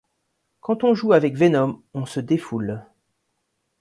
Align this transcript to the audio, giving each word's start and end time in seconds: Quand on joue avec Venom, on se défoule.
Quand 0.61 0.83
on 0.83 0.95
joue 0.95 1.13
avec 1.13 1.37
Venom, 1.37 1.83
on 1.93 2.07
se 2.07 2.19
défoule. 2.19 2.87